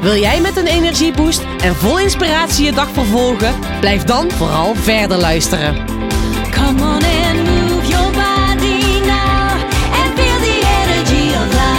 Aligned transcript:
Wil 0.00 0.16
jij 0.16 0.40
met 0.40 0.56
een 0.56 0.66
energieboost 0.66 1.40
en 1.62 1.74
vol 1.74 1.98
inspiratie 1.98 2.64
je 2.64 2.72
dag 2.72 2.88
vervolgen? 2.92 3.54
Blijf 3.80 4.04
dan 4.04 4.30
vooral 4.30 4.74
verder 4.74 5.16
luisteren. 5.16 5.86
Come 6.50 6.82
on 6.82 7.02
and 7.04 7.44
move 7.44 7.86
your 7.86 8.10
body 8.10 9.00
now 9.06 9.50
and 9.92 10.12
feel 10.14 10.38
the 10.40 10.60
energy 10.84 11.34
of 11.34 11.52
life. 11.52 11.76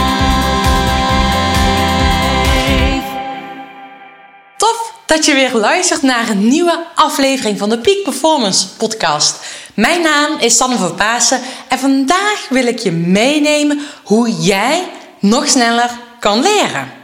Tof 4.56 4.94
dat 5.06 5.24
je 5.24 5.34
weer 5.34 5.54
luistert 5.54 6.02
naar 6.02 6.28
een 6.28 6.48
nieuwe 6.48 6.86
aflevering 6.94 7.58
van 7.58 7.68
de 7.68 7.78
Peak 7.78 8.02
Performance 8.02 8.68
Podcast. 8.68 9.44
Mijn 9.74 10.02
naam 10.02 10.38
is 10.38 10.56
Sanne 10.56 10.76
van 10.76 10.94
Pasen 10.94 11.40
en 11.68 11.78
vandaag 11.78 12.46
wil 12.48 12.66
ik 12.66 12.78
je 12.78 12.92
meenemen 12.92 13.80
hoe 14.04 14.30
jij 14.30 14.88
nog 15.18 15.48
sneller 15.48 15.90
kan 16.18 16.42
leren 16.42 16.99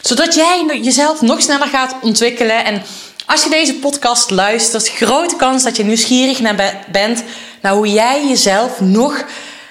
zodat 0.00 0.34
jij 0.34 0.80
jezelf 0.82 1.20
nog 1.20 1.42
sneller 1.42 1.68
gaat 1.68 1.96
ontwikkelen. 2.02 2.64
En 2.64 2.82
als 3.26 3.42
je 3.42 3.50
deze 3.50 3.74
podcast 3.74 4.30
luistert, 4.30 4.88
grote 4.88 5.36
kans 5.36 5.62
dat 5.62 5.76
je 5.76 5.84
nieuwsgierig 5.84 6.40
naar 6.40 6.84
bent 6.92 7.22
naar 7.62 7.72
hoe 7.72 7.92
jij 7.92 8.28
jezelf 8.28 8.80
nog 8.80 9.24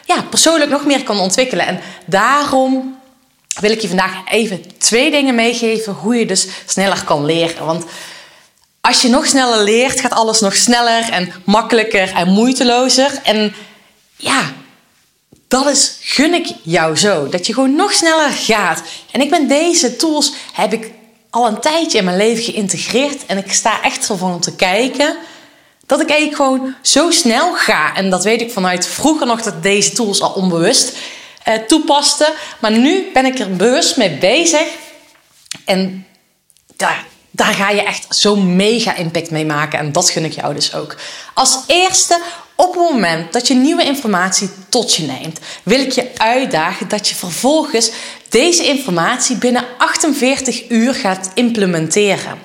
ja, 0.05 0.21
persoonlijk 0.21 0.71
nog 0.71 0.85
meer 0.85 1.03
kan 1.03 1.19
ontwikkelen. 1.19 1.65
En 1.65 1.79
daarom 2.05 2.97
wil 3.59 3.71
ik 3.71 3.81
je 3.81 3.87
vandaag 3.87 4.11
even 4.31 4.77
twee 4.77 5.11
dingen 5.11 5.35
meegeven 5.35 5.93
hoe 5.93 6.15
je 6.15 6.25
dus 6.25 6.47
sneller 6.65 7.03
kan 7.03 7.25
leren. 7.25 7.65
Want 7.65 7.85
als 8.81 9.01
je 9.01 9.09
nog 9.09 9.25
sneller 9.25 9.63
leert, 9.63 9.99
gaat 9.99 10.11
alles 10.11 10.39
nog 10.39 10.55
sneller 10.55 11.09
en 11.09 11.33
makkelijker 11.43 12.13
en 12.13 12.27
moeitelozer. 12.27 13.11
En 13.23 13.53
ja, 14.15 14.51
dat 15.63 15.73
is, 15.73 15.97
gun 16.01 16.33
ik 16.33 16.47
jou 16.61 16.95
zo. 16.95 17.29
Dat 17.29 17.47
je 17.47 17.53
gewoon 17.53 17.75
nog 17.75 17.93
sneller 17.93 18.31
gaat. 18.31 18.81
En 19.11 19.21
ik 19.21 19.29
ben 19.29 19.47
deze 19.47 19.95
tools, 19.95 20.33
heb 20.53 20.73
ik 20.73 20.91
al 21.29 21.47
een 21.47 21.59
tijdje 21.59 21.97
in 21.97 22.03
mijn 22.03 22.17
leven 22.17 22.43
geïntegreerd. 22.43 23.25
En 23.25 23.37
ik 23.37 23.51
sta 23.51 23.81
echt 23.81 24.09
ervan 24.09 24.33
om 24.33 24.39
te 24.39 24.55
kijken 24.55 25.17
dat 25.85 26.01
ik 26.01 26.09
eigenlijk 26.09 26.41
gewoon 26.41 26.75
zo 26.81 27.11
snel 27.11 27.53
ga. 27.53 27.95
En 27.95 28.09
dat 28.09 28.23
weet 28.23 28.41
ik 28.41 28.51
vanuit 28.51 28.87
vroeger 28.87 29.27
nog 29.27 29.41
dat 29.41 29.63
deze 29.63 29.91
tools 29.91 30.21
al 30.21 30.31
onbewust 30.31 30.97
eh, 31.43 31.53
toepaste. 31.53 32.33
Maar 32.59 32.71
nu 32.71 33.09
ben 33.13 33.25
ik 33.25 33.39
er 33.39 33.55
bewust 33.55 33.97
mee 33.97 34.17
bezig. 34.17 34.67
En 35.65 36.07
daar, 36.75 37.05
daar 37.31 37.53
ga 37.53 37.69
je 37.69 37.83
echt 37.83 38.05
zo'n 38.09 38.55
mega 38.55 38.95
impact 38.95 39.31
mee 39.31 39.45
maken. 39.45 39.79
En 39.79 39.91
dat 39.91 40.09
gun 40.09 40.25
ik 40.25 40.33
jou 40.33 40.53
dus 40.53 40.73
ook. 40.73 40.95
Als 41.33 41.59
eerste 41.67 42.21
op 42.57 42.73
het 42.73 42.91
moment 42.91 43.33
dat 43.33 43.47
je 43.47 43.53
nieuwe 43.53 43.83
informatie 43.83 44.49
tot 44.69 44.95
je 44.95 45.05
neemt, 45.05 45.39
wil 45.63 45.79
ik 45.79 45.91
je 45.91 46.11
uitdagen 46.17 46.87
dat 46.87 47.07
je 47.07 47.15
vervolgens 47.15 47.91
deze 48.29 48.65
informatie 48.65 49.35
binnen 49.35 49.65
48 49.77 50.69
uur 50.69 50.93
gaat 50.93 51.31
implementeren. 51.33 52.39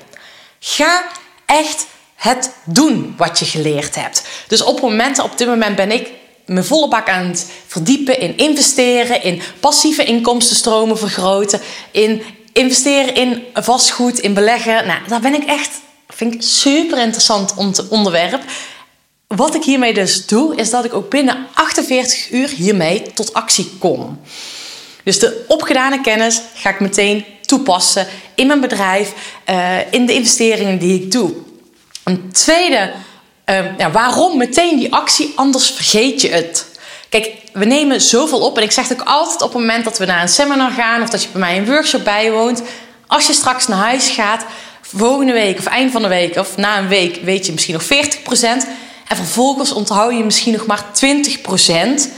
Ga 0.59 1.03
echt 1.47 1.87
het 2.15 2.51
doen 2.65 3.15
wat 3.17 3.39
je 3.39 3.45
geleerd 3.45 3.95
hebt. 3.95 4.23
Dus 4.49 4.63
op 4.63 4.81
momenten, 4.81 5.25
op 5.25 5.39
dit 5.39 5.49
moment 5.49 5.77
ben 5.77 5.91
ik 5.91 6.11
mijn 6.47 6.65
volle 6.65 6.89
bak 6.89 7.09
aan 7.09 7.27
het 7.27 7.47
verdiepen 7.67 8.21
in 8.21 8.37
investeren, 8.37 9.22
in 9.22 9.43
passieve 9.61 10.05
inkomstenstromen 10.05 10.99
vergroten, 10.99 11.61
in 11.91 12.22
investeren 12.53 13.15
in 13.15 13.45
vastgoed, 13.55 14.19
in 14.19 14.34
beleggen. 14.34 14.87
Nou, 14.87 15.01
daar 15.09 15.21
ben 15.21 15.34
ik 15.34 15.45
echt, 15.45 15.71
vind 16.09 16.34
ik 16.34 16.43
super 16.43 16.99
interessant 16.99 17.55
onderwerp 17.89 18.43
wat 19.37 19.54
ik 19.54 19.65
hiermee 19.65 19.94
dus 19.94 20.26
doe, 20.26 20.56
is 20.56 20.70
dat 20.70 20.84
ik 20.84 20.94
ook 20.94 21.10
binnen 21.10 21.47
48 21.54 22.31
uur 22.31 22.48
hiermee 22.48 23.03
tot 23.15 23.34
actie 23.34 23.72
kom. 23.78 24.20
Dus 25.04 25.19
de 25.19 25.44
opgedane 25.48 26.00
kennis 26.00 26.41
ga 26.54 26.70
ik 26.70 26.81
meteen 26.81 27.25
toepassen 27.41 28.06
in 28.34 28.47
mijn 28.47 28.60
bedrijf, 28.60 29.12
uh, 29.50 29.92
in 29.92 30.06
de 30.06 30.12
investeringen 30.12 30.78
die 30.78 31.03
ik 31.03 31.12
doe. 31.12 31.32
Een 32.04 32.32
tweede, 32.32 32.92
uh, 33.47 33.78
ja, 33.78 33.91
waarom 33.91 34.37
meteen 34.37 34.78
die 34.78 34.94
actie, 34.94 35.32
anders 35.34 35.71
vergeet 35.71 36.21
je 36.21 36.28
het. 36.28 36.66
Kijk, 37.09 37.31
we 37.53 37.65
nemen 37.65 38.00
zoveel 38.00 38.41
op 38.41 38.56
en 38.56 38.62
ik 38.62 38.72
zeg 38.72 38.88
het 38.88 39.00
ook 39.00 39.06
altijd 39.06 39.42
op 39.42 39.53
het 39.53 39.60
moment 39.60 39.84
dat 39.84 39.98
we 39.98 40.04
naar 40.04 40.22
een 40.22 40.28
seminar 40.28 40.71
gaan 40.71 41.03
of 41.03 41.09
dat 41.09 41.22
je 41.22 41.28
bij 41.32 41.41
mij 41.41 41.56
een 41.56 41.66
workshop 41.66 42.04
bijwoont. 42.04 42.62
Als 43.06 43.26
je 43.26 43.32
straks 43.32 43.66
naar 43.66 43.78
huis 43.78 44.09
gaat, 44.09 44.44
volgende 44.82 45.32
week 45.32 45.59
of 45.59 45.66
eind 45.66 45.92
van 45.92 46.03
de 46.03 46.09
week 46.09 46.37
of 46.37 46.56
na 46.56 46.78
een 46.78 46.88
week 46.88 47.19
weet 47.22 47.47
je 47.47 47.53
misschien 47.53 47.75
nog 47.75 47.84
40%. 47.84 47.88
En 49.12 49.19
vervolgens 49.19 49.73
onthoud 49.73 50.12
je 50.12 50.25
misschien 50.25 50.53
nog 50.53 50.67
maar 50.67 50.84
20% 50.84 52.09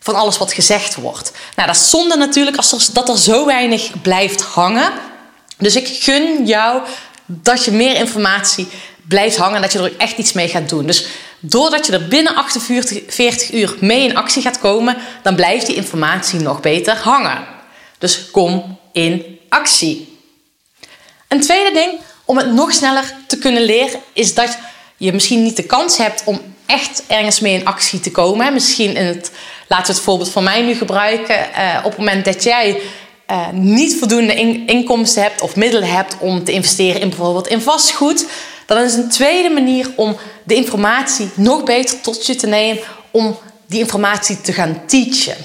van 0.00 0.14
alles 0.14 0.38
wat 0.38 0.52
gezegd 0.52 0.94
wordt. 0.94 1.32
Nou, 1.56 1.68
dat 1.68 1.76
is 1.76 1.90
zonde 1.90 2.16
natuurlijk 2.16 2.56
als 2.56 2.72
er, 2.72 2.86
dat 2.92 3.08
er 3.08 3.18
zo 3.18 3.46
weinig 3.46 4.00
blijft 4.02 4.42
hangen. 4.42 4.92
Dus 5.58 5.76
ik 5.76 5.88
gun 5.88 6.46
jou 6.46 6.82
dat 7.26 7.64
je 7.64 7.70
meer 7.70 7.96
informatie 7.96 8.68
blijft 9.08 9.36
hangen 9.36 9.54
en 9.54 9.62
dat 9.62 9.72
je 9.72 9.78
er 9.78 9.96
echt 9.96 10.18
iets 10.18 10.32
mee 10.32 10.48
gaat 10.48 10.68
doen. 10.68 10.86
Dus 10.86 11.06
doordat 11.40 11.86
je 11.86 11.92
er 11.92 12.08
binnen 12.08 12.34
48 12.34 13.52
uur 13.52 13.76
mee 13.80 14.02
in 14.02 14.16
actie 14.16 14.42
gaat 14.42 14.58
komen, 14.58 14.96
dan 15.22 15.34
blijft 15.34 15.66
die 15.66 15.76
informatie 15.76 16.40
nog 16.40 16.60
beter 16.60 16.96
hangen. 16.96 17.46
Dus 17.98 18.30
kom 18.30 18.78
in 18.92 19.38
actie. 19.48 20.18
Een 21.28 21.40
tweede 21.40 21.72
ding 21.72 22.00
om 22.24 22.36
het 22.36 22.52
nog 22.52 22.72
sneller 22.72 23.14
te 23.26 23.38
kunnen 23.38 23.62
leren 23.62 24.00
is 24.12 24.34
dat 24.34 24.58
je 25.00 25.12
misschien 25.12 25.42
niet 25.42 25.56
de 25.56 25.62
kans 25.62 25.96
hebt 25.96 26.22
om 26.24 26.40
echt 26.66 27.02
ergens 27.06 27.40
mee 27.40 27.54
in 27.54 27.64
actie 27.64 28.00
te 28.00 28.10
komen. 28.10 28.52
Misschien 28.52 28.96
in 28.96 29.04
het, 29.04 29.30
laten 29.68 29.86
we 29.86 29.92
het 29.92 30.02
voorbeeld 30.02 30.30
van 30.30 30.44
mij 30.44 30.62
nu 30.62 30.74
gebruiken. 30.74 31.36
Uh, 31.36 31.78
op 31.78 31.90
het 31.90 31.98
moment 31.98 32.24
dat 32.24 32.42
jij 32.42 32.80
uh, 33.30 33.48
niet 33.52 33.96
voldoende 33.98 34.34
in, 34.34 34.66
inkomsten 34.66 35.22
hebt 35.22 35.40
of 35.40 35.56
middelen 35.56 35.88
hebt 35.88 36.16
om 36.18 36.44
te 36.44 36.52
investeren 36.52 37.00
in 37.00 37.08
bijvoorbeeld 37.08 37.48
in 37.48 37.60
vastgoed, 37.60 38.26
dan 38.66 38.82
is 38.82 38.94
een 38.94 39.08
tweede 39.08 39.50
manier 39.50 39.90
om 39.96 40.16
de 40.44 40.54
informatie 40.54 41.30
nog 41.34 41.64
beter 41.64 42.00
tot 42.00 42.26
je 42.26 42.34
te 42.34 42.46
nemen, 42.46 42.82
om 43.10 43.38
die 43.66 43.80
informatie 43.80 44.40
te 44.40 44.52
gaan 44.52 44.82
teachen. 44.86 45.36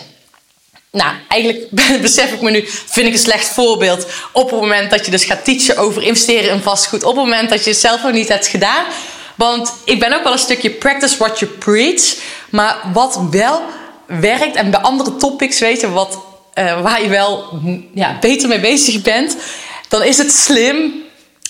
Nou, 0.91 1.15
eigenlijk 1.27 1.69
besef 2.01 2.33
ik 2.33 2.41
me 2.41 2.51
nu, 2.51 2.63
vind 2.67 3.07
ik 3.07 3.13
een 3.13 3.19
slecht 3.19 3.47
voorbeeld. 3.47 4.07
Op 4.33 4.51
het 4.51 4.59
moment 4.59 4.89
dat 4.89 5.05
je 5.05 5.11
dus 5.11 5.25
gaat 5.25 5.45
teachen 5.45 5.77
over 5.77 6.03
investeren 6.03 6.51
in 6.51 6.61
vastgoed. 6.61 7.03
Op 7.03 7.15
het 7.15 7.25
moment 7.25 7.49
dat 7.49 7.63
je 7.63 7.69
het 7.69 7.79
zelf 7.79 8.03
nog 8.03 8.11
niet 8.11 8.27
hebt 8.27 8.47
gedaan. 8.47 8.85
Want 9.35 9.73
ik 9.83 9.99
ben 9.99 10.13
ook 10.13 10.23
wel 10.23 10.31
een 10.31 10.39
stukje 10.39 10.69
practice 10.69 11.17
what 11.17 11.39
you 11.39 11.51
preach. 11.51 12.15
Maar 12.49 12.77
wat 12.93 13.19
wel 13.31 13.61
werkt 14.05 14.55
en 14.55 14.71
bij 14.71 14.79
andere 14.79 15.15
topics 15.15 15.59
weten 15.59 15.93
wat, 15.93 16.19
uh, 16.59 16.81
waar 16.81 17.01
je 17.01 17.09
wel 17.09 17.59
ja, 17.93 18.17
beter 18.21 18.49
mee 18.49 18.59
bezig 18.59 19.01
bent, 19.01 19.37
dan 19.87 20.03
is 20.03 20.17
het 20.17 20.31
slim 20.31 21.04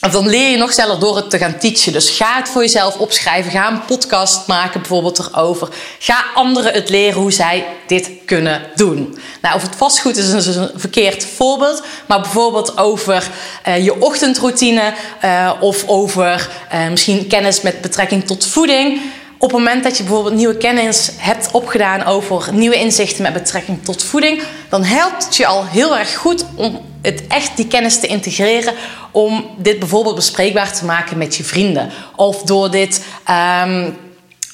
of 0.05 0.11
dan 0.11 0.29
leer 0.29 0.49
je 0.49 0.57
nog 0.57 0.73
sneller 0.73 0.99
door 0.99 1.15
het 1.15 1.29
te 1.29 1.37
gaan 1.37 1.57
teachen. 1.57 1.93
Dus 1.93 2.09
ga 2.09 2.37
het 2.37 2.49
voor 2.49 2.61
jezelf 2.61 2.97
opschrijven. 2.97 3.51
Ga 3.51 3.71
een 3.71 3.85
podcast 3.85 4.47
maken 4.47 4.79
bijvoorbeeld 4.79 5.19
erover. 5.19 5.69
Ga 5.99 6.25
anderen 6.33 6.73
het 6.73 6.89
leren 6.89 7.21
hoe 7.21 7.31
zij 7.31 7.65
dit 7.87 8.09
kunnen 8.25 8.61
doen. 8.75 9.17
Nou, 9.41 9.55
over 9.55 9.67
het 9.67 9.77
vastgoed 9.77 10.17
is 10.17 10.55
een 10.55 10.69
verkeerd 10.75 11.25
voorbeeld. 11.25 11.83
Maar 12.05 12.21
bijvoorbeeld 12.21 12.77
over 12.77 13.27
uh, 13.67 13.83
je 13.83 14.01
ochtendroutine. 14.01 14.93
Uh, 15.23 15.51
of 15.59 15.83
over 15.87 16.49
uh, 16.73 16.89
misschien 16.89 17.27
kennis 17.27 17.61
met 17.61 17.81
betrekking 17.81 18.27
tot 18.27 18.45
voeding. 18.45 19.01
Op 19.37 19.51
het 19.51 19.59
moment 19.59 19.83
dat 19.83 19.97
je 19.97 20.03
bijvoorbeeld 20.03 20.35
nieuwe 20.35 20.57
kennis 20.57 21.11
hebt 21.17 21.51
opgedaan 21.51 22.03
over 22.03 22.53
nieuwe 22.53 22.75
inzichten 22.75 23.23
met 23.23 23.33
betrekking 23.33 23.83
tot 23.83 24.03
voeding, 24.03 24.41
dan 24.69 24.83
helpt 24.83 25.25
het 25.25 25.35
je 25.35 25.45
al 25.45 25.65
heel 25.65 25.97
erg 25.97 26.15
goed 26.15 26.45
om 26.55 26.81
het 27.01 27.27
echt 27.27 27.57
die 27.57 27.67
kennis 27.67 27.99
te 27.99 28.07
integreren 28.07 28.73
om 29.11 29.55
dit 29.57 29.79
bijvoorbeeld 29.79 30.15
bespreekbaar 30.15 30.73
te 30.73 30.85
maken 30.85 31.17
met 31.17 31.35
je 31.35 31.43
vrienden 31.43 31.91
of 32.15 32.41
door 32.41 32.71
dit 32.71 33.03
um, 33.29 33.97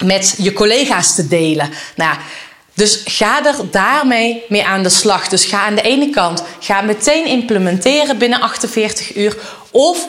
met 0.03 0.35
je 0.37 0.53
collega's 0.53 1.15
te 1.15 1.27
delen. 1.27 1.69
Nou, 1.95 2.15
dus 2.73 3.01
ga 3.05 3.45
er 3.45 3.55
daarmee 3.71 4.43
mee 4.49 4.65
aan 4.65 4.83
de 4.83 4.89
slag. 4.89 5.27
Dus 5.27 5.45
ga 5.45 5.65
aan 5.65 5.75
de 5.75 5.81
ene 5.81 6.09
kant 6.09 6.43
ga 6.59 6.81
meteen 6.81 7.25
implementeren 7.25 8.17
binnen 8.17 8.41
48 8.41 9.15
uur 9.15 9.37
of 9.71 10.07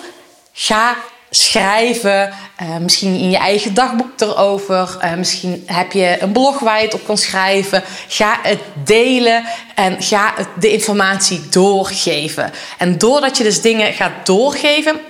ga 0.53 0.97
schrijven, 1.35 2.33
uh, 2.63 2.77
misschien 2.77 3.15
in 3.15 3.31
je 3.31 3.37
eigen 3.37 3.75
dagboek 3.75 4.21
erover. 4.21 4.97
Uh, 5.03 5.15
misschien 5.15 5.63
heb 5.67 5.93
je 5.93 6.17
een 6.21 6.33
blog 6.33 6.59
waar 6.59 6.79
je 6.79 6.85
het 6.85 6.95
op 6.95 7.05
kan 7.05 7.19
schrijven. 7.19 7.83
Ga 8.09 8.39
het 8.43 8.61
delen 8.85 9.45
en 9.75 10.03
ga 10.03 10.35
de 10.59 10.73
informatie 10.73 11.49
doorgeven. 11.51 12.53
En 12.79 12.99
doordat 12.99 13.37
je 13.37 13.45
dus 13.45 13.61
dingen 13.61 13.93
gaat 13.93 14.27
doorgeven, 14.27 15.01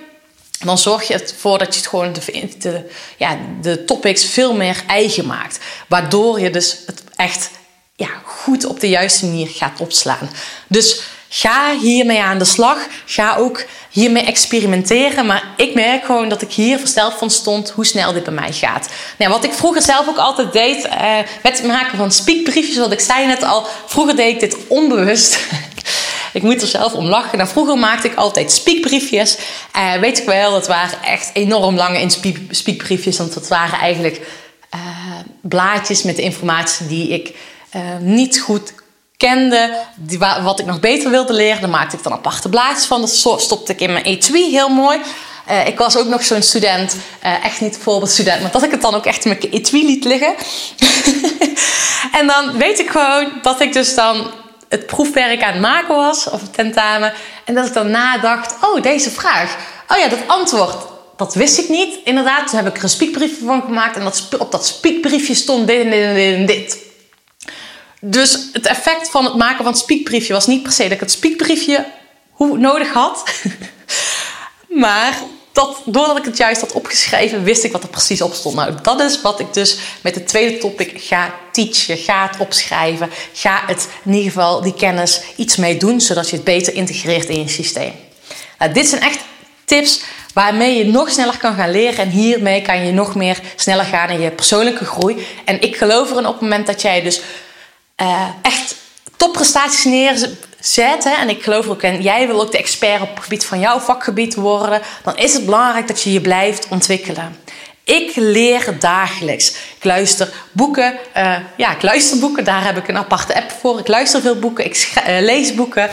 dan 0.64 0.78
zorg 0.78 1.08
je 1.08 1.14
ervoor 1.14 1.58
dat 1.58 1.74
je 1.74 1.80
het 1.80 1.88
gewoon 1.88 2.12
de, 2.12 2.48
de, 2.58 2.90
ja, 3.16 3.38
de 3.60 3.84
topics 3.84 4.24
veel 4.24 4.54
meer 4.54 4.82
eigen 4.86 5.26
maakt. 5.26 5.58
Waardoor 5.88 6.40
je 6.40 6.50
dus 6.50 6.78
het 6.86 7.02
echt 7.16 7.50
ja, 7.96 8.08
goed 8.24 8.64
op 8.64 8.80
de 8.80 8.88
juiste 8.88 9.26
manier 9.26 9.48
gaat 9.48 9.80
opslaan. 9.80 10.30
Dus 10.66 11.02
ga 11.34 11.78
hiermee 11.78 12.22
aan 12.22 12.38
de 12.38 12.44
slag. 12.44 12.86
Ga 13.06 13.36
ook 13.36 13.64
hiermee 13.90 14.22
experimenteren. 14.22 15.26
Maar 15.26 15.44
ik 15.56 15.74
merk 15.74 16.04
gewoon 16.04 16.28
dat 16.28 16.42
ik 16.42 16.52
hier 16.52 16.78
versteld 16.78 17.14
van 17.14 17.30
stond 17.30 17.70
hoe 17.70 17.86
snel 17.86 18.12
dit 18.12 18.24
bij 18.24 18.32
mij 18.32 18.52
gaat. 18.52 18.88
Nou, 19.18 19.30
wat 19.30 19.44
ik 19.44 19.52
vroeger 19.52 19.82
zelf 19.82 20.08
ook 20.08 20.16
altijd 20.16 20.52
deed 20.52 20.84
uh, 20.84 21.16
met 21.42 21.58
het 21.58 21.66
maken 21.66 21.98
van 21.98 22.12
speakbriefjes. 22.12 22.78
Wat 22.78 22.92
ik 22.92 23.00
zei 23.00 23.26
net 23.26 23.42
al, 23.42 23.66
vroeger 23.86 24.16
deed 24.16 24.34
ik 24.34 24.40
dit 24.40 24.56
onbewust. 24.68 25.38
Ik 26.32 26.42
moet 26.42 26.62
er 26.62 26.68
zelf 26.68 26.92
om 26.92 27.04
lachen. 27.04 27.38
Nou, 27.38 27.50
vroeger 27.50 27.78
maakte 27.78 28.08
ik 28.08 28.14
altijd 28.14 28.52
speakbriefjes. 28.52 29.38
Uh, 29.76 29.94
weet 29.94 30.18
ik 30.18 30.24
wel, 30.24 30.50
dat 30.50 30.66
waren 30.66 31.02
echt 31.02 31.30
enorm 31.32 31.76
lange 31.76 32.00
in 32.00 32.10
speakbriefjes. 32.50 33.18
Want 33.18 33.34
dat 33.34 33.48
waren 33.48 33.78
eigenlijk 33.78 34.20
uh, 34.74 34.80
blaadjes 35.40 36.02
met 36.02 36.16
de 36.16 36.22
informatie 36.22 36.86
die 36.86 37.08
ik 37.08 37.34
niet 38.00 38.40
goed 38.40 38.72
kende. 39.28 39.74
Die, 39.94 40.18
wat 40.18 40.60
ik 40.60 40.66
nog 40.66 40.80
beter 40.80 41.10
wilde 41.10 41.32
leren. 41.32 41.60
Daar 41.60 41.70
maakte 41.70 41.96
ik 41.96 42.02
dan 42.02 42.12
aparte 42.12 42.48
blaadjes 42.48 42.86
van. 42.86 43.00
Dat 43.00 43.40
stopte 43.40 43.72
ik 43.72 43.80
in 43.80 43.92
mijn 43.92 44.04
etui 44.04 44.50
heel 44.50 44.68
mooi. 44.68 45.00
Uh, 45.50 45.66
ik 45.66 45.78
was 45.78 45.96
ook 45.96 46.06
nog 46.06 46.24
zo'n 46.24 46.42
student, 46.42 46.96
uh, 47.24 47.44
echt 47.44 47.60
niet 47.60 47.78
voorbeeldstudent, 47.82 48.42
maar 48.42 48.50
dat 48.50 48.62
ik 48.62 48.70
het 48.70 48.82
dan 48.82 48.94
ook 48.94 49.06
echt 49.06 49.24
in 49.24 49.36
mijn 49.38 49.52
etui 49.52 49.86
liet 49.86 50.04
liggen. 50.04 50.34
en 52.18 52.26
dan 52.26 52.56
weet 52.58 52.78
ik 52.78 52.90
gewoon 52.90 53.32
dat 53.42 53.60
ik 53.60 53.72
dus 53.72 53.94
dan 53.94 54.30
het 54.68 54.86
proefwerk 54.86 55.42
aan 55.42 55.52
het 55.52 55.60
maken 55.60 55.94
was, 55.94 56.30
of 56.30 56.40
het 56.40 56.54
tentamen. 56.54 57.12
En 57.44 57.54
dat 57.54 57.66
ik 57.66 57.72
dan 57.72 57.90
nadacht, 57.90 58.54
oh, 58.60 58.82
deze 58.82 59.10
vraag. 59.10 59.56
Oh 59.88 59.98
ja, 59.98 60.08
dat 60.08 60.18
antwoord, 60.26 60.76
dat 61.16 61.34
wist 61.34 61.58
ik 61.58 61.68
niet. 61.68 61.98
Inderdaad, 62.04 62.48
toen 62.48 62.56
heb 62.56 62.68
ik 62.68 62.76
er 62.76 62.82
een 62.82 62.88
spiekbriefje 62.88 63.44
van 63.44 63.62
gemaakt. 63.62 63.96
En 63.96 64.04
dat, 64.04 64.28
op 64.38 64.50
dat 64.50 64.66
spiekbriefje 64.66 65.34
stond 65.34 65.66
dit 65.66 65.84
en 65.84 65.90
dit 65.90 66.36
en 66.36 66.46
dit. 66.46 66.81
Dus 68.04 68.48
het 68.52 68.66
effect 68.66 69.10
van 69.10 69.24
het 69.24 69.34
maken 69.34 69.64
van 69.64 69.72
het 69.72 69.82
spiekbriefje 69.82 70.32
was 70.32 70.46
niet 70.46 70.62
per 70.62 70.72
se 70.72 70.82
dat 70.82 70.92
ik 70.92 71.00
het 71.00 71.10
spiekbriefje 71.10 71.86
nodig 72.38 72.92
had. 72.92 73.24
maar 74.84 75.18
dat, 75.52 75.82
doordat 75.84 76.18
ik 76.18 76.24
het 76.24 76.36
juist 76.36 76.60
had 76.60 76.72
opgeschreven, 76.72 77.42
wist 77.42 77.64
ik 77.64 77.72
wat 77.72 77.82
er 77.82 77.88
precies 77.88 78.22
op 78.22 78.34
stond. 78.34 78.54
Nou, 78.54 78.74
dat 78.82 79.00
is 79.00 79.20
wat 79.20 79.40
ik 79.40 79.52
dus 79.52 79.78
met 80.00 80.14
het 80.14 80.28
tweede 80.28 80.58
topic 80.58 80.92
ga 80.96 81.34
teachen. 81.52 81.96
Ga 81.96 82.28
het 82.30 82.40
opschrijven. 82.40 83.10
Ga 83.32 83.62
het 83.66 83.88
in 84.04 84.12
ieder 84.12 84.32
geval 84.32 84.62
die 84.62 84.74
kennis 84.74 85.20
iets 85.36 85.56
mee 85.56 85.76
doen, 85.76 86.00
zodat 86.00 86.30
je 86.30 86.36
het 86.36 86.44
beter 86.44 86.74
integreert 86.74 87.28
in 87.28 87.40
je 87.40 87.48
systeem. 87.48 87.92
Nou, 88.58 88.72
dit 88.72 88.88
zijn 88.88 89.02
echt 89.02 89.18
tips 89.64 90.00
waarmee 90.34 90.78
je 90.78 90.84
nog 90.84 91.10
sneller 91.10 91.38
kan 91.38 91.54
gaan 91.54 91.70
leren. 91.70 91.98
En 91.98 92.10
hiermee 92.10 92.62
kan 92.62 92.86
je 92.86 92.92
nog 92.92 93.14
meer 93.14 93.40
sneller 93.56 93.84
gaan 93.84 94.08
in 94.08 94.20
je 94.20 94.30
persoonlijke 94.30 94.84
groei. 94.84 95.26
En 95.44 95.60
ik 95.60 95.76
geloof 95.76 96.10
erin 96.10 96.26
op 96.26 96.32
het 96.32 96.42
moment 96.42 96.66
dat 96.66 96.82
jij 96.82 97.02
dus 97.02 97.20
uh, 98.02 98.28
echt 98.42 98.74
topprestaties 99.16 99.84
neerzet. 99.84 101.04
Hè, 101.04 101.14
en 101.20 101.28
ik 101.28 101.42
geloof 101.42 101.68
ook 101.68 101.82
in, 101.82 102.02
jij 102.02 102.26
wil 102.26 102.40
ook 102.40 102.52
de 102.52 102.58
expert 102.58 103.02
op 103.02 103.14
het 103.14 103.22
gebied 103.22 103.44
van 103.44 103.60
jouw 103.60 103.78
vakgebied 103.78 104.34
worden. 104.34 104.80
Dan 105.02 105.16
is 105.16 105.34
het 105.34 105.44
belangrijk 105.44 105.86
dat 105.86 106.02
je 106.02 106.12
je 106.12 106.20
blijft 106.20 106.68
ontwikkelen. 106.68 107.36
Ik 107.84 108.12
leer 108.14 108.76
dagelijks. 108.78 109.48
Ik 109.50 109.84
luister 109.84 110.32
boeken. 110.52 110.98
Uh, 111.16 111.36
ja, 111.56 111.74
ik 111.74 111.82
luister 111.82 112.18
boeken. 112.18 112.44
Daar 112.44 112.64
heb 112.64 112.76
ik 112.76 112.88
een 112.88 112.96
aparte 112.96 113.34
app 113.34 113.50
voor. 113.60 113.78
Ik 113.78 113.88
luister 113.88 114.20
veel 114.20 114.38
boeken. 114.38 114.64
Ik 114.64 114.92
uh, 114.96 115.20
lees 115.20 115.54
boeken. 115.54 115.90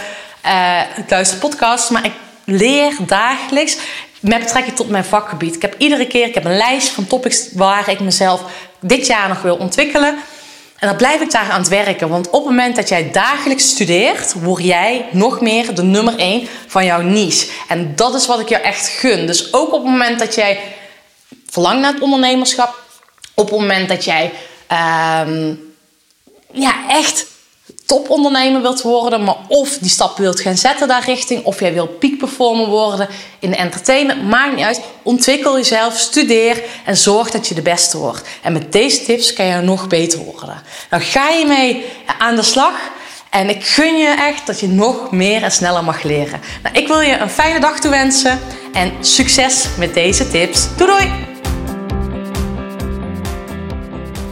Ik 0.96 1.10
luister 1.10 1.38
podcasts. 1.38 1.90
Maar 1.90 2.06
ik 2.06 2.14
leer 2.46 2.96
dagelijks 3.00 3.78
met 4.20 4.40
betrekking 4.40 4.76
tot 4.76 4.90
mijn 4.90 5.06
vakgebied. 5.06 5.56
Ik 5.56 5.62
heb 5.62 5.76
iedere 5.78 6.08
keer 6.08 6.28
ik 6.28 6.34
heb 6.34 6.46
een 6.46 6.58
lijst 6.58 6.90
van 6.90 7.08
topics 7.08 7.48
waar 7.54 7.90
ik 7.90 8.00
mezelf 8.00 8.42
dit 8.80 9.08
jaar 9.08 9.28
nog 9.28 9.42
wil 9.42 9.56
ontwikkelen. 9.56 10.18
En 10.80 10.88
dan 10.88 10.96
blijf 10.96 11.22
ik 11.22 11.32
daar 11.32 11.50
aan 11.50 11.60
het 11.60 11.70
werken. 11.70 12.10
Want 12.10 12.28
op 12.28 12.34
het 12.34 12.44
moment 12.44 12.76
dat 12.76 12.90
jij 12.90 13.12
dagelijks 13.12 13.70
studeert, 13.70 14.34
word 14.34 14.64
jij 14.64 15.06
nog 15.12 15.42
meer 15.42 15.76
de 15.76 15.84
nummer 15.84 16.18
1 16.18 16.48
van 16.68 16.86
jouw 16.86 17.02
niche. 17.02 17.48
En 17.68 17.96
dat 17.96 18.14
is 18.14 18.26
wat 18.26 18.40
ik 18.40 18.50
jou 18.50 18.64
echt 18.64 18.88
gun. 18.88 19.28
Dus 19.28 19.54
ook 19.54 19.74
op 19.74 19.84
het 19.84 19.92
moment 19.92 20.20
dat 20.20 20.36
jij 20.36 20.60
verlangt 21.50 21.82
naar 21.82 21.94
het 21.94 22.02
ondernemerschap, 22.02 22.82
op 23.34 23.50
het 23.50 23.60
moment 23.60 23.90
dat 23.90 24.04
jij 24.04 24.32
um, 25.28 25.74
ja, 26.52 26.76
echt 26.90 27.26
topondernemer 27.90 28.62
wilt 28.62 28.82
worden, 28.82 29.24
maar 29.24 29.38
of 29.48 29.78
die 29.78 29.90
stap 29.90 30.18
wilt 30.18 30.40
gaan 30.40 30.58
zetten 30.58 30.88
daar 30.88 31.06
richting, 31.06 31.44
of 31.44 31.60
jij 31.60 31.74
wilt 31.74 32.00
peakperformer 32.00 32.68
worden 32.68 33.08
in 33.40 33.50
de 33.50 33.56
entertainment, 33.56 34.24
maakt 34.24 34.56
niet 34.56 34.66
uit. 34.66 34.82
Ontwikkel 35.04 35.58
jezelf, 35.58 35.98
studeer 35.98 36.64
en 36.86 36.98
zorg 36.98 37.32
dat 37.32 37.48
je 37.48 37.56
de 37.56 37.62
beste 37.62 37.98
wordt. 37.98 38.22
En 38.42 38.54
met 38.54 38.72
deze 38.72 39.04
tips 39.04 39.34
kan 39.34 39.46
je 39.46 39.62
nog 39.62 39.88
beter 39.88 40.20
worden. 40.20 40.62
Nou 40.90 41.04
ga 41.04 41.30
je 41.30 41.46
mee 41.46 41.86
aan 42.20 42.36
de 42.36 42.44
slag. 42.44 42.74
En 43.30 43.50
ik 43.50 43.66
gun 43.66 43.98
je 43.98 44.16
echt 44.20 44.48
dat 44.48 44.60
je 44.60 44.68
nog 44.68 45.12
meer 45.12 45.44
en 45.44 45.52
sneller 45.52 45.84
mag 45.84 46.04
leren. 46.04 46.40
Nou, 46.64 46.76
ik 46.76 46.88
wil 46.88 47.00
je 47.00 47.18
een 47.18 47.30
fijne 47.30 47.60
dag 47.60 47.80
toewensen 47.80 48.40
en 48.74 48.92
succes 49.00 49.66
met 49.78 49.94
deze 49.94 50.30
tips. 50.30 50.68
Doei 50.78 50.92
doei! 50.92 51.28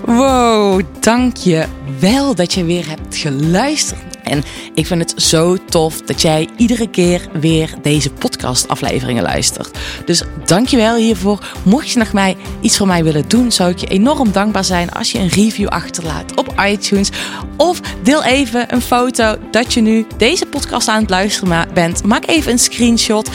Wow, 0.06 0.81
dank 1.00 1.38
je 1.38 1.65
wel 2.00 2.36
dat 2.36 2.54
je 2.54 2.64
weer 2.64 2.88
hebt 2.88 3.16
geluisterd. 3.16 4.18
En 4.24 4.44
ik 4.74 4.86
vind 4.86 5.12
het 5.12 5.24
zo 5.24 5.58
tof 5.66 6.02
dat 6.02 6.22
jij 6.22 6.50
iedere 6.58 6.90
keer 6.90 7.28
weer 7.40 7.74
deze 7.82 8.10
podcastafleveringen 8.10 9.24
luistert. 9.24 9.78
Dus 10.06 10.24
dankjewel 10.46 10.96
hiervoor. 10.96 11.46
Mocht 11.64 11.90
je 11.90 12.00
nog 12.00 12.14
mij 12.14 12.38
iets 12.62 12.78
voor 12.78 12.88
mij 12.88 13.04
willen 13.04 13.28
doen, 13.28 13.52
zou 13.52 13.70
ik 13.70 13.78
je 13.78 13.88
enorm 13.88 14.32
dankbaar 14.32 14.64
zijn 14.64 14.92
als 14.92 15.12
je 15.12 15.20
een 15.20 15.28
review 15.28 15.68
achterlaat 15.68 16.36
op 16.36 16.54
iTunes. 16.66 17.10
Of 17.58 17.80
deel 18.04 18.24
even 18.24 18.74
een 18.74 18.82
foto 18.82 19.36
dat 19.52 19.74
je 19.74 19.82
nu 19.82 20.06
deze 20.18 20.46
podcast 20.46 20.88
aan 20.88 21.02
het 21.02 21.10
luisteren 21.10 21.68
bent. 21.74 22.04
Maak 22.04 22.28
even 22.28 22.52
een 22.52 22.60
screenshot. 22.60 23.30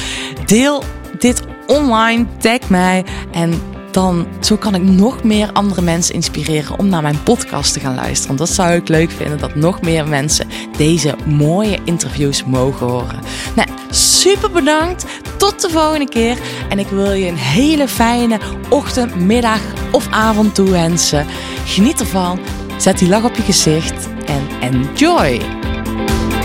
Deel 0.47 0.85
dit 1.19 1.43
online. 1.67 2.26
Tag 2.38 2.69
mij 2.69 3.05
en 3.32 3.71
dan 3.93 4.27
zo 4.41 4.56
kan 4.56 4.75
ik 4.75 4.83
nog 4.83 5.23
meer 5.23 5.53
andere 5.53 5.83
mensen 5.83 6.15
inspireren 6.15 6.79
om 6.79 6.89
naar 6.89 7.03
mijn 7.03 7.23
podcast 7.23 7.73
te 7.73 7.81
gaan 7.81 7.94
luisteren. 7.94 8.37
Dat 8.37 8.49
zou 8.49 8.73
ik 8.73 8.89
leuk 8.89 9.11
vinden, 9.11 9.39
dat 9.39 9.55
nog 9.55 9.81
meer 9.81 10.09
mensen 10.09 10.49
deze 10.77 11.15
mooie 11.27 11.79
interviews 11.85 12.44
mogen 12.44 12.87
horen. 12.87 13.21
Nou, 13.55 13.69
super 13.91 14.50
bedankt. 14.50 15.05
Tot 15.37 15.61
de 15.61 15.71
volgende 15.71 16.09
keer. 16.09 16.39
En 16.69 16.79
ik 16.79 16.87
wil 16.89 17.12
je 17.12 17.27
een 17.27 17.37
hele 17.37 17.89
fijne 17.89 18.39
ochtend, 18.69 19.15
middag 19.15 19.61
of 19.91 20.08
avond 20.11 20.55
toewensen. 20.55 21.27
Geniet 21.65 22.01
ervan. 22.01 22.39
Zet 22.77 22.99
die 22.99 23.08
lach 23.08 23.25
op 23.25 23.37
je 23.37 23.43
gezicht 23.43 24.08
en 24.27 24.49
enjoy. 24.61 25.41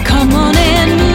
Come 0.03 0.33
on 0.33 0.55
and 0.55 1.06